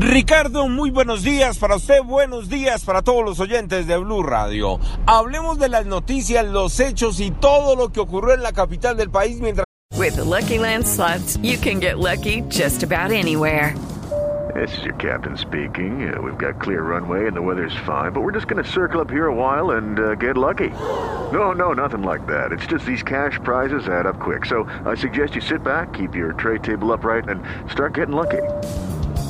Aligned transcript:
Ricardo, 0.00 0.68
muy 0.68 0.92
buenos 0.92 1.24
días 1.24 1.58
para 1.58 1.74
usted, 1.74 2.04
buenos 2.04 2.48
días 2.48 2.84
para 2.84 3.02
todos 3.02 3.24
los 3.24 3.40
oyentes 3.40 3.88
de 3.88 3.96
Blue 3.96 4.22
Radio. 4.22 4.78
Hablemos 5.06 5.58
de 5.58 5.68
las 5.68 5.86
noticias, 5.86 6.46
los 6.46 6.78
hechos 6.78 7.18
y 7.18 7.32
todo 7.32 7.74
lo 7.74 7.88
que 7.88 7.98
ocurrió 7.98 8.34
en 8.34 8.44
la 8.44 8.52
capital 8.52 8.96
del 8.96 9.10
país 9.10 9.40
mientras... 9.40 9.64
With 9.96 10.14
the 10.14 10.24
Lucky 10.24 10.58
Land 10.58 10.86
slots, 10.86 11.36
you 11.42 11.58
can 11.58 11.80
get 11.80 11.98
lucky 11.98 12.42
just 12.48 12.84
about 12.84 13.10
anywhere. 13.10 13.74
This 14.54 14.70
is 14.78 14.84
your 14.84 14.94
captain 14.94 15.36
speaking. 15.36 16.14
Uh, 16.14 16.22
we've 16.22 16.38
got 16.38 16.60
clear 16.60 16.82
runway 16.82 17.26
and 17.26 17.36
the 17.36 17.42
weather's 17.42 17.76
fine, 17.84 18.12
but 18.12 18.22
we're 18.22 18.32
just 18.32 18.46
going 18.46 18.62
to 18.62 18.70
circle 18.70 19.00
up 19.00 19.10
here 19.10 19.26
a 19.26 19.34
while 19.34 19.72
and 19.72 19.98
uh, 19.98 20.14
get 20.14 20.36
lucky. 20.36 20.70
No, 21.32 21.50
no, 21.50 21.72
nothing 21.72 22.02
like 22.02 22.24
that. 22.28 22.52
It's 22.52 22.66
just 22.66 22.86
these 22.86 23.02
cash 23.02 23.40
prizes 23.42 23.88
add 23.88 24.06
up 24.06 24.20
quick. 24.20 24.46
So 24.46 24.62
I 24.86 24.94
suggest 24.94 25.34
you 25.34 25.40
sit 25.40 25.64
back, 25.64 25.92
keep 25.92 26.14
your 26.14 26.34
tray 26.34 26.58
table 26.58 26.92
upright, 26.92 27.28
and 27.28 27.42
start 27.68 27.94
getting 27.94 28.14
lucky. 28.14 28.42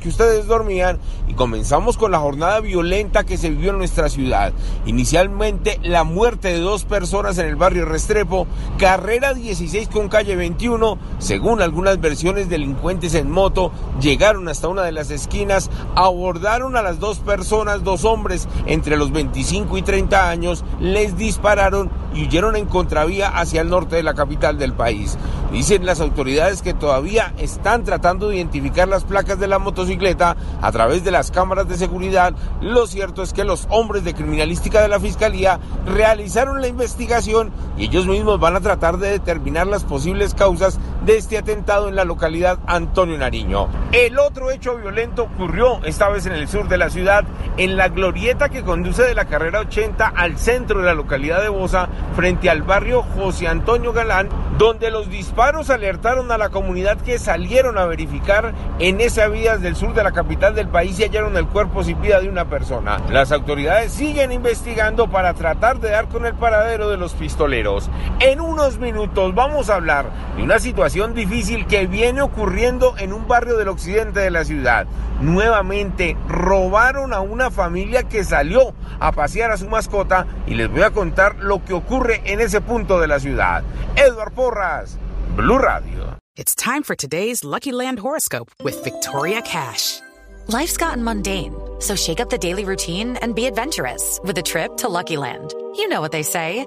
Que 0.00 0.08
ustedes 0.08 0.46
dormían 0.46 0.98
y 1.28 1.34
comenzamos 1.34 1.96
con 1.96 2.10
la 2.10 2.18
jornada 2.18 2.60
violenta 2.60 3.24
que 3.24 3.36
se 3.36 3.50
vivió 3.50 3.70
en 3.70 3.78
nuestra 3.78 4.08
ciudad. 4.08 4.52
Inicialmente 4.86 5.78
la 5.82 6.04
muerte 6.04 6.48
de 6.48 6.58
dos 6.58 6.84
personas 6.84 7.38
en 7.38 7.46
el 7.46 7.56
barrio 7.56 7.84
Restrepo, 7.84 8.46
carrera 8.78 9.34
16 9.34 9.88
con 9.88 10.08
calle 10.08 10.36
21, 10.36 10.98
según 11.18 11.62
algunas 11.62 12.00
versiones 12.00 12.48
delincuentes 12.48 13.14
en 13.14 13.30
moto, 13.30 13.70
llegaron 14.00 14.48
hasta 14.48 14.68
una 14.68 14.82
de 14.82 14.92
las 14.92 15.10
esquinas, 15.10 15.70
abordaron 15.94 16.76
a 16.76 16.82
las 16.82 16.98
dos 16.98 17.18
personas, 17.18 17.84
dos 17.84 18.04
hombres 18.04 18.48
entre 18.66 18.96
los 18.96 19.12
25 19.12 19.78
y 19.78 19.82
30 19.82 20.30
años, 20.30 20.64
les 20.80 21.16
dispararon 21.16 21.90
y 22.14 22.24
huyeron 22.24 22.56
en 22.56 22.66
contravía 22.66 23.28
hacia 23.28 23.60
el 23.60 23.70
norte 23.70 23.96
de 23.96 24.02
la 24.02 24.14
capital 24.14 24.58
del 24.58 24.72
país. 24.72 25.16
Dicen 25.52 25.84
las 25.84 26.00
autoridades 26.00 26.62
que 26.62 26.74
todavía 26.74 27.34
están 27.36 27.82
tratando 27.82 28.28
de 28.28 28.36
identificar 28.36 28.86
las 28.86 29.02
placas 29.02 29.40
de 29.40 29.48
la 29.48 29.58
motocicleta 29.58 30.36
a 30.62 30.70
través 30.70 31.02
de 31.02 31.10
las 31.10 31.32
cámaras 31.32 31.68
de 31.68 31.76
seguridad. 31.76 32.34
Lo 32.60 32.86
cierto 32.86 33.24
es 33.24 33.32
que 33.32 33.42
los 33.42 33.66
hombres 33.68 34.04
de 34.04 34.14
criminalística 34.14 34.80
de 34.80 34.88
la 34.88 35.00
Fiscalía 35.00 35.58
realizaron 35.86 36.60
la 36.60 36.68
investigación 36.68 37.50
y 37.76 37.86
ellos 37.86 38.06
mismos 38.06 38.38
van 38.38 38.54
a 38.54 38.60
tratar 38.60 38.98
de 38.98 39.10
determinar 39.10 39.66
las 39.66 39.82
posibles 39.82 40.34
causas 40.34 40.78
de 41.04 41.16
este 41.16 41.38
atentado 41.38 41.88
en 41.88 41.96
la 41.96 42.04
localidad 42.04 42.58
Antonio 42.66 43.16
Nariño. 43.16 43.68
El 43.92 44.18
otro 44.18 44.50
hecho 44.50 44.76
violento 44.76 45.24
ocurrió 45.24 45.80
esta 45.84 46.08
vez 46.08 46.26
en 46.26 46.32
el 46.32 46.48
sur 46.48 46.68
de 46.68 46.78
la 46.78 46.90
ciudad, 46.90 47.24
en 47.56 47.76
la 47.76 47.88
glorieta 47.88 48.48
que 48.48 48.62
conduce 48.62 49.02
de 49.02 49.14
la 49.14 49.24
carrera 49.24 49.60
80 49.60 50.06
al 50.06 50.38
centro 50.38 50.80
de 50.80 50.86
la 50.86 50.94
localidad 50.94 51.42
de 51.42 51.48
Bosa, 51.48 51.88
frente 52.14 52.50
al 52.50 52.62
barrio 52.62 53.02
José 53.02 53.48
Antonio 53.48 53.92
Galán, 53.92 54.28
donde 54.58 54.90
los 54.90 55.08
disparos 55.08 55.70
alertaron 55.70 56.30
a 56.32 56.38
la 56.38 56.50
comunidad 56.50 57.00
que 57.00 57.18
salieron 57.18 57.78
a 57.78 57.86
verificar 57.86 58.52
en 58.78 59.00
esas 59.00 59.30
vías 59.32 59.62
del 59.62 59.76
sur 59.76 59.94
de 59.94 60.04
la 60.04 60.12
capital 60.12 60.54
del 60.54 60.68
país 60.68 60.98
y 60.98 61.04
hallaron 61.04 61.36
el 61.36 61.46
cuerpo 61.46 61.82
sin 61.82 62.00
vida 62.00 62.20
de 62.20 62.28
una 62.28 62.44
persona. 62.44 62.98
Las 63.10 63.32
autoridades 63.32 63.92
siguen 63.92 64.32
investigando 64.32 65.10
para 65.10 65.32
tratar 65.32 65.80
de 65.80 65.90
dar 65.90 66.08
con 66.08 66.26
el 66.26 66.34
paradero 66.34 66.90
de 66.90 66.98
los 66.98 67.14
pistoleros. 67.14 67.88
En 68.20 68.40
unos 68.40 68.78
minutos 68.78 69.34
vamos 69.34 69.70
a 69.70 69.76
hablar 69.76 70.06
de 70.36 70.42
una 70.42 70.58
situación 70.58 70.89
difícil 70.94 71.66
que 71.66 71.86
viene 71.86 72.20
ocurriendo 72.20 72.94
en 72.98 73.12
un 73.12 73.28
barrio 73.28 73.56
del 73.56 73.68
occidente 73.68 74.20
de 74.20 74.30
la 74.30 74.44
ciudad. 74.44 74.86
Nuevamente 75.20 76.16
robaron 76.28 77.12
a 77.12 77.20
una 77.20 77.50
familia 77.50 78.02
que 78.04 78.24
salió 78.24 78.74
a 78.98 79.12
pasear 79.12 79.52
a 79.52 79.56
su 79.56 79.68
mascota 79.68 80.26
y 80.46 80.54
les 80.54 80.68
voy 80.70 80.82
a 80.82 80.90
contar 80.90 81.36
lo 81.36 81.64
que 81.64 81.74
ocurre 81.74 82.22
en 82.24 82.40
ese 82.40 82.60
punto 82.60 83.00
de 83.00 83.06
la 83.06 83.20
ciudad. 83.20 83.62
Edward 83.96 84.32
Porras, 84.32 84.98
Blue 85.36 85.58
Radio. 85.58 86.16
It's 86.36 86.54
time 86.54 86.82
for 86.82 86.96
today's 86.96 87.44
Lucky 87.44 87.72
Land 87.72 87.98
horoscope 87.98 88.50
with 88.62 88.82
Victoria 88.82 89.42
Cash. 89.42 90.00
Life's 90.48 90.76
gotten 90.76 91.04
mundane, 91.04 91.54
so 91.78 91.94
shake 91.94 92.18
up 92.18 92.30
the 92.30 92.38
daily 92.38 92.64
routine 92.64 93.16
and 93.18 93.34
be 93.34 93.46
adventurous 93.46 94.18
with 94.24 94.36
a 94.38 94.42
trip 94.42 94.76
to 94.78 94.88
Lucky 94.88 95.16
Land. 95.16 95.54
You 95.76 95.88
know 95.88 96.00
what 96.00 96.12
they 96.12 96.24
say. 96.24 96.66